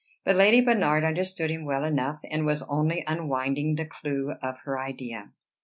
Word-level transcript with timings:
But 0.25 0.35
Lady 0.35 0.61
Bernard 0.61 1.03
understood 1.03 1.51
him 1.51 1.63
well 1.63 1.83
enough, 1.83 2.21
and 2.31 2.43
was 2.43 2.63
only 2.63 3.03
unwinding 3.05 3.75
the 3.75 3.85
clew 3.85 4.31
of 4.41 4.57
her 4.61 4.79
idea. 4.79 5.29